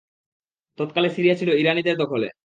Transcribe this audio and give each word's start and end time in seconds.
তৎকালে 0.79 1.09
সিরিয়া 1.09 1.35
ছিল 1.35 1.49
ইরানীদের 1.53 1.95
দখলে। 1.97 2.27